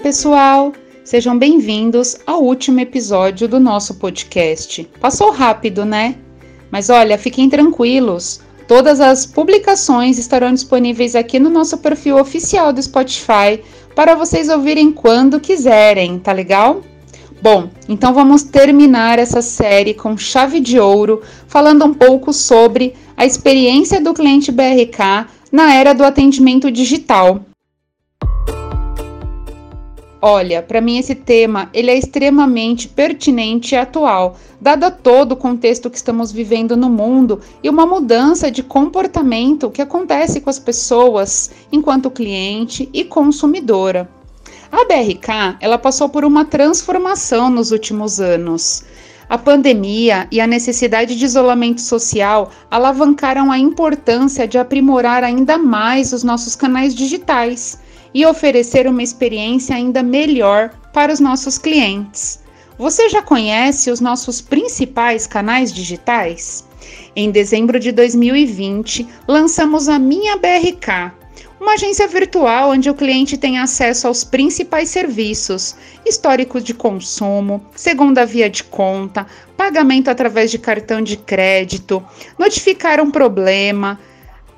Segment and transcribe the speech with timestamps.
[0.00, 0.72] pessoal!
[1.04, 4.88] Sejam bem-vindos ao último episódio do nosso podcast.
[4.98, 6.16] Passou rápido, né?
[6.70, 8.40] Mas olha, fiquem tranquilos.
[8.66, 13.62] Todas as publicações estarão disponíveis aqui no nosso perfil oficial do Spotify
[13.94, 16.80] para vocês ouvirem quando quiserem, tá legal?
[17.42, 23.26] Bom, então vamos terminar essa série com chave de ouro, falando um pouco sobre a
[23.26, 27.44] experiência do cliente BRK na era do atendimento digital.
[30.22, 35.88] Olha, para mim esse tema ele é extremamente pertinente e atual, dado todo o contexto
[35.88, 41.50] que estamos vivendo no mundo e uma mudança de comportamento que acontece com as pessoas
[41.72, 44.10] enquanto cliente e consumidora.
[44.70, 48.84] A BRK ela passou por uma transformação nos últimos anos.
[49.26, 56.12] A pandemia e a necessidade de isolamento social alavancaram a importância de aprimorar ainda mais
[56.12, 57.79] os nossos canais digitais
[58.12, 62.40] e oferecer uma experiência ainda melhor para os nossos clientes.
[62.78, 66.64] Você já conhece os nossos principais canais digitais?
[67.14, 71.12] Em dezembro de 2020, lançamos a Minha BRK,
[71.60, 78.24] uma agência virtual onde o cliente tem acesso aos principais serviços: histórico de consumo, segunda
[78.24, 82.02] via de conta, pagamento através de cartão de crédito,
[82.38, 84.00] notificar um problema,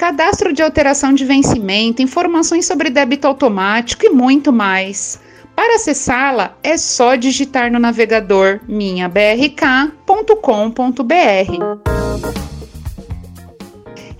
[0.00, 5.20] cadastro de alteração de vencimento, informações sobre débito automático e muito mais.
[5.54, 9.50] Para acessá-la, é só digitar no navegador minhabrk.com.br.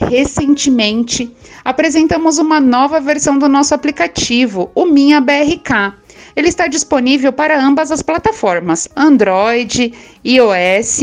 [0.07, 5.95] Recentemente, apresentamos uma nova versão do nosso aplicativo, o Minha BRK
[6.35, 9.93] ele está disponível para ambas as plataformas, Android,
[10.25, 11.01] iOS,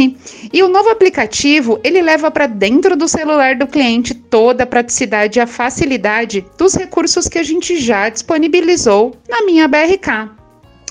[0.52, 5.40] e o novo aplicativo ele leva para dentro do celular do cliente toda a praticidade
[5.40, 10.32] e a facilidade dos recursos que a gente já disponibilizou na minha BRK.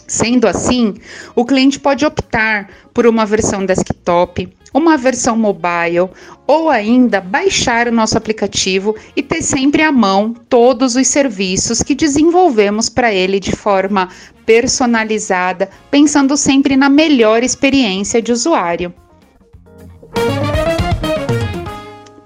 [0.07, 0.95] Sendo assim,
[1.35, 6.11] o cliente pode optar por uma versão desktop, uma versão mobile
[6.47, 11.95] ou ainda baixar o nosso aplicativo e ter sempre à mão todos os serviços que
[11.95, 14.09] desenvolvemos para ele de forma
[14.45, 18.95] personalizada, pensando sempre na melhor experiência de usuário.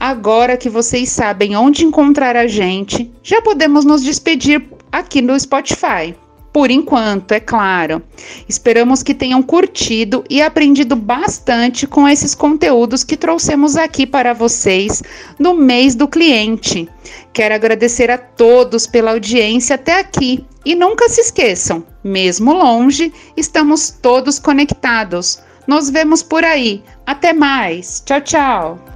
[0.00, 6.14] agora que vocês sabem onde encontrar a gente, já podemos nos despedir aqui no Spotify
[6.54, 8.00] por enquanto, é claro.
[8.48, 15.02] Esperamos que tenham curtido e aprendido bastante com esses conteúdos que trouxemos aqui para vocês
[15.36, 16.88] no mês do cliente.
[17.32, 23.90] Quero agradecer a todos pela audiência até aqui e nunca se esqueçam, mesmo longe, estamos
[23.90, 25.40] todos conectados.
[25.66, 26.84] Nos vemos por aí.
[27.04, 28.00] Até mais.
[28.06, 28.93] Tchau, tchau.